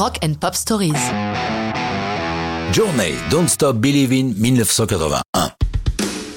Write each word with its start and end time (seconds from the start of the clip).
Rock 0.00 0.18
and 0.24 0.32
Pop 0.40 0.54
Stories. 0.54 0.94
Journey, 2.72 3.12
Don't 3.30 3.48
Stop 3.48 3.76
Believing, 3.76 4.34
1981. 4.34 5.20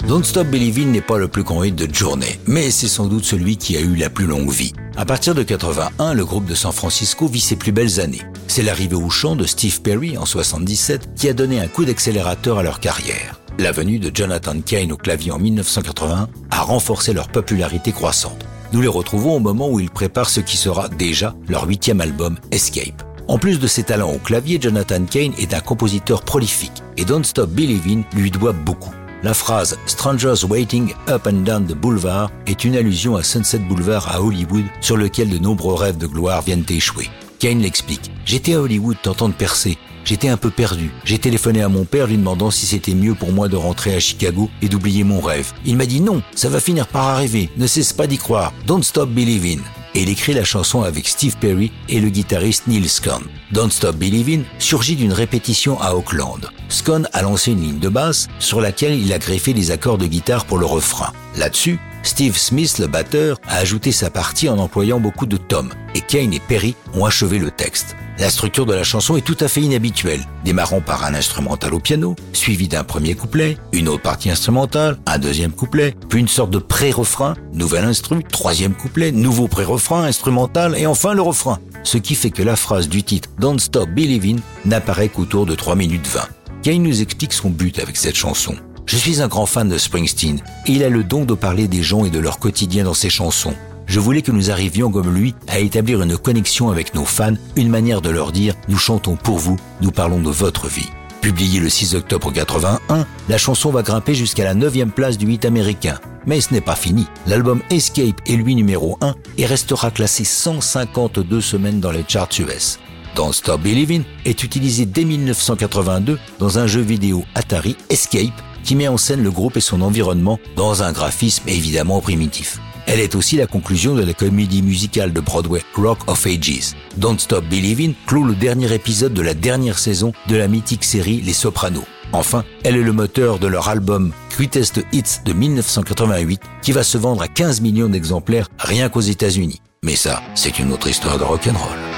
Don't 0.06 0.26
Stop 0.26 0.48
Believing 0.48 0.92
n'est 0.92 1.00
pas 1.00 1.18
le 1.18 1.30
plus 1.30 1.44
grand 1.44 1.64
hit 1.64 1.74
de 1.74 1.88
Journey, 1.90 2.38
mais 2.46 2.72
c'est 2.72 2.90
sans 2.90 3.08
doute 3.08 3.24
celui 3.24 3.56
qui 3.56 3.78
a 3.78 3.80
eu 3.80 3.96
la 3.96 4.10
plus 4.10 4.26
longue 4.26 4.52
vie. 4.52 4.74
À 4.98 5.06
partir 5.06 5.34
de 5.34 5.44
81, 5.44 6.14
le 6.14 6.26
groupe 6.26 6.44
de 6.44 6.56
San 6.56 6.74
Francisco 6.74 7.26
vit 7.26 7.40
ses 7.40 7.56
plus 7.56 7.72
belles 7.72 8.02
années. 8.02 8.24
C'est 8.50 8.64
l'arrivée 8.64 8.98
au 8.98 9.10
chant 9.10 9.38
de 9.38 9.46
Steve 9.46 9.80
Perry 9.80 10.18
en 10.18 10.26
77 10.26 11.16
qui 11.16 11.30
a 11.30 11.34
donné 11.34 11.62
un 11.62 11.70
coup 11.70 11.86
d'accélérateur 11.86 12.58
à 12.58 12.64
leur 12.64 12.82
carrière. 12.82 13.40
La 13.60 13.72
venue 13.72 13.98
de 13.98 14.14
Jonathan 14.14 14.60
Kane 14.60 14.92
au 14.92 14.98
clavier 14.98 15.32
en 15.32 15.40
1981 15.40 16.28
a 16.52 16.62
renforcé 16.62 17.14
leur 17.14 17.30
popularité 17.30 17.94
croissante. 17.94 18.46
Nous 18.74 18.82
les 18.82 18.90
retrouvons 18.90 19.38
au 19.38 19.40
moment 19.40 19.70
où 19.70 19.80
ils 19.80 19.90
préparent 19.90 20.30
ce 20.30 20.42
qui 20.42 20.58
sera 20.58 20.90
déjà 20.90 21.34
leur 21.48 21.66
huitième 21.66 22.02
album, 22.02 22.38
Escape. 22.52 23.13
En 23.28 23.38
plus 23.38 23.60
de 23.60 23.68
ses 23.68 23.84
talents 23.84 24.12
au 24.12 24.18
clavier, 24.18 24.60
Jonathan 24.60 25.06
Kane 25.06 25.32
est 25.38 25.54
un 25.54 25.62
compositeur 25.62 26.24
prolifique 26.24 26.84
et 26.98 27.06
Don't 27.06 27.24
Stop 27.24 27.50
Believing 27.52 28.04
lui 28.16 28.32
doit 28.32 28.52
beaucoup. 28.52 28.92
La 29.24 29.34
phrase 29.34 29.78
Strangers 29.86 30.46
Waiting 30.50 30.94
Up 31.08 31.28
and 31.28 31.44
Down 31.44 31.66
the 31.66 31.74
Boulevard 31.74 32.30
est 32.46 32.66
une 32.66 32.76
allusion 32.76 33.16
à 33.16 33.24
Sunset 33.24 33.60
Boulevard 33.60 34.14
à 34.14 34.22
Hollywood 34.22 34.66
sur 34.82 34.98
lequel 34.98 35.30
de 35.30 35.38
nombreux 35.38 35.76
rêves 35.76 35.98
de 35.98 36.08
gloire 36.08 36.42
viennent 36.42 36.66
échouer. 36.68 37.10
Kane 37.40 37.62
l'explique. 37.62 38.12
J'étais 38.26 38.56
à 38.56 38.62
Hollywood 38.62 38.98
tentant 39.02 39.30
de 39.30 39.34
percer. 39.34 39.78
J'étais 40.04 40.28
un 40.28 40.36
peu 40.36 40.50
perdu. 40.50 40.92
J'ai 41.06 41.18
téléphoné 41.18 41.62
à 41.62 41.70
mon 41.70 41.86
père 41.86 42.08
lui 42.08 42.18
demandant 42.18 42.52
si 42.52 42.66
c'était 42.66 42.94
mieux 42.94 43.16
pour 43.16 43.32
moi 43.32 43.48
de 43.48 43.56
rentrer 43.56 43.96
à 43.96 44.02
Chicago 44.02 44.50
et 44.62 44.68
d'oublier 44.68 45.06
mon 45.06 45.22
rêve. 45.22 45.54
Il 45.66 45.78
m'a 45.78 45.86
dit 45.86 46.02
non, 46.02 46.22
ça 46.36 46.50
va 46.50 46.60
finir 46.60 46.88
par 46.88 47.08
arriver. 47.08 47.50
Ne 47.56 47.68
cesse 47.68 47.94
pas 47.94 48.08
d'y 48.08 48.18
croire. 48.18 48.52
Don't 48.68 48.84
stop 48.84 49.10
believing. 49.10 49.62
Et 49.96 50.02
il 50.02 50.10
écrit 50.10 50.34
la 50.34 50.44
chanson 50.44 50.82
avec 50.82 51.08
Steve 51.08 51.38
Perry 51.38 51.72
et 51.88 52.00
le 52.00 52.10
guitariste 52.10 52.68
Neil 52.68 52.88
Scone. 52.90 53.26
Don't 53.52 53.70
Stop 53.70 53.96
Believing 53.96 54.44
surgit 54.58 54.96
d'une 54.96 55.14
répétition 55.14 55.80
à 55.80 55.94
Auckland. 55.94 56.50
Scone 56.70 57.08
a 57.14 57.22
lancé 57.22 57.52
une 57.52 57.62
ligne 57.62 57.80
de 57.80 57.90
basse 57.90 58.28
sur 58.40 58.60
laquelle 58.60 59.00
il 59.00 59.14
a 59.14 59.20
greffé 59.20 59.54
des 59.54 59.72
accords 59.72 59.98
de 59.98 60.08
guitare 60.08 60.46
pour 60.46 60.58
le 60.58 60.66
refrain. 60.66 61.14
Là-dessus, 61.38 61.80
Steve 62.04 62.38
Smith, 62.38 62.78
le 62.80 62.88
batteur, 62.88 63.40
a 63.48 63.58
ajouté 63.58 63.92
sa 63.92 64.10
partie 64.10 64.50
en 64.50 64.60
employant 64.60 65.00
beaucoup 65.00 65.26
de 65.26 65.38
tomes, 65.38 65.72
et 65.96 66.02
Kane 66.02 66.34
et 66.34 66.40
Perry 66.40 66.76
ont 66.94 67.06
achevé 67.06 67.40
le 67.40 67.50
texte. 67.50 67.96
La 68.20 68.30
structure 68.30 68.68
de 68.68 68.74
la 68.74 68.84
chanson 68.84 69.18
est 69.18 69.22
tout 69.22 69.38
à 69.40 69.48
fait 69.48 69.62
inhabituelle, 69.62 70.22
démarrant 70.46 70.82
par 70.82 71.04
un 71.04 71.16
instrumental 71.16 71.74
au 71.74 71.80
piano, 71.80 72.16
suivi 72.34 72.68
d'un 72.68 72.84
premier 72.84 73.16
couplet, 73.16 73.58
une 73.72 73.88
autre 73.88 74.04
partie 74.04 74.30
instrumentale, 74.30 75.00
un 75.08 75.18
deuxième 75.18 75.52
couplet, 75.52 75.96
puis 76.10 76.20
une 76.20 76.28
sorte 76.28 76.52
de 76.52 76.60
pré-refrain, 76.60 77.36
nouvel 77.54 77.86
instru, 77.86 78.24
troisième 78.24 78.76
couplet, 78.76 79.12
nouveau 79.12 79.48
pré-refrain, 79.48 80.04
instrumental, 80.04 80.76
et 80.78 80.86
enfin 80.86 81.14
le 81.14 81.22
refrain. 81.22 81.60
Ce 81.84 81.98
qui 81.98 82.16
fait 82.16 82.32
que 82.32 82.44
la 82.44 82.56
phrase 82.56 82.88
du 82.88 83.04
titre 83.04 83.30
Don't 83.40 83.60
Stop 83.60 83.90
Believing 83.90 84.40
n'apparaît 84.66 85.10
qu'autour 85.10 85.46
de 85.46 85.56
3 85.56 85.76
minutes 85.76 86.08
20. 86.08 86.22
Kane 86.62 86.84
nous 86.84 87.02
explique 87.02 87.34
son 87.34 87.50
but 87.50 87.80
avec 87.80 87.98
cette 87.98 88.16
chanson. 88.16 88.56
Je 88.94 89.00
suis 89.00 89.24
un 89.24 89.28
grand 89.28 89.48
fan 89.48 89.68
de 89.68 89.80
Springsteen 89.80 90.40
il 90.68 90.84
a 90.84 90.90
le 90.90 91.04
don 91.04 91.26
de 91.26 91.34
parler 91.34 91.68
des 91.68 91.82
gens 91.82 92.06
et 92.06 92.12
de 92.12 92.20
leur 92.20 92.38
quotidien 92.38 92.84
dans 92.84 92.94
ses 92.94 93.10
chansons. 93.10 93.56
Je 93.88 94.00
voulais 94.00 94.22
que 94.22 94.32
nous 94.32 94.52
arrivions 94.52 94.92
comme 94.92 95.12
lui 95.12 95.34
à 95.48 95.58
établir 95.58 96.04
une 96.04 96.16
connexion 96.16 96.70
avec 96.70 96.94
nos 96.94 97.04
fans, 97.04 97.34
une 97.56 97.70
manière 97.70 98.02
de 98.02 98.12
leur 98.12 98.32
dire 98.32 98.54
nous 98.68 98.78
chantons 98.78 99.16
pour 99.16 99.40
vous, 99.40 99.58
nous 99.82 99.90
parlons 99.90 100.20
de 100.20 100.30
votre 100.30 100.68
vie. 100.68 100.92
Publié 101.22 101.60
le 101.60 101.70
6 101.70 101.96
octobre 101.96 102.32
81, 102.32 103.08
la 103.30 103.38
chanson 103.40 103.72
va 103.72 103.82
grimper 103.82 104.14
jusqu'à 104.14 104.44
la 104.44 104.54
9 104.54 104.86
place 104.94 105.18
du 105.18 105.26
8 105.26 105.46
américain. 105.46 106.00
Mais 106.28 106.40
ce 106.40 106.54
n'est 106.54 106.62
pas 106.62 106.76
fini. 106.76 107.08
L'album 107.26 107.64
Escape 107.72 108.22
est 108.28 108.36
lui 108.36 108.54
numéro 108.54 109.00
1 109.02 109.16
et 109.40 109.48
restera 109.48 109.90
classé 109.90 110.24
152 110.24 111.42
semaines 111.42 111.80
dans 111.80 111.92
les 111.92 112.06
charts 112.08 112.30
US. 112.38 112.78
Don't 113.16 113.34
Stop 113.34 113.62
Believing 113.62 114.04
est 114.26 114.44
utilisé 114.44 114.86
dès 114.86 115.04
1982 115.04 116.20
dans 116.38 116.60
un 116.60 116.68
jeu 116.68 116.82
vidéo 116.82 117.24
Atari 117.34 117.76
Escape 117.90 118.53
qui 118.64 118.76
met 118.76 118.88
en 118.88 118.98
scène 118.98 119.24
le 119.24 119.32
groupe 119.32 119.58
et 119.58 119.62
son 119.62 119.82
environnement 119.82 120.40
dans 120.56 120.84
un 120.84 120.92
graphisme 120.92 121.48
évidemment 121.48 122.02
primitif. 122.02 122.60
Elle 122.86 123.00
est 123.00 123.16
aussi 123.16 123.38
la 123.38 123.48
conclusion 123.48 123.96
de 123.96 124.04
la 124.04 124.14
comédie 124.14 124.62
musicale 124.62 125.14
de 125.14 125.22
Broadway 125.22 125.64
Rock 125.76 126.00
of 126.08 126.26
Ages. 126.28 126.74
Don't 126.98 127.18
Stop 127.18 127.46
Believing 127.46 127.94
clôt 128.06 128.24
le 128.24 128.36
dernier 128.36 128.74
épisode 128.74 129.14
de 129.14 129.22
la 129.22 129.34
dernière 129.34 129.80
saison 129.80 130.12
de 130.28 130.36
la 130.36 130.48
mythique 130.48 130.84
série 130.84 131.22
Les 131.22 131.34
Sopranos. 131.34 131.86
Enfin, 132.12 132.44
elle 132.64 132.76
est 132.76 132.84
le 132.84 132.92
moteur 132.92 133.40
de 133.40 133.48
leur 133.48 133.70
album 133.70 134.12
Greatest 134.32 134.82
Hits 134.92 135.22
de 135.26 135.34
1988 135.34 136.42
qui 136.62 136.72
va 136.72 136.84
se 136.84 136.98
vendre 136.98 137.22
à 137.22 137.28
15 137.28 137.62
millions 137.62 137.90
d'exemplaires 137.90 138.50
rien 138.60 138.90
qu'aux 138.90 139.02
États-Unis. 139.02 139.62
Mais 139.84 139.96
ça, 139.96 140.22
c'est 140.36 140.60
une 140.60 140.72
autre 140.72 140.88
histoire 140.88 141.18
de 141.18 141.24
rock'n'roll. 141.24 141.93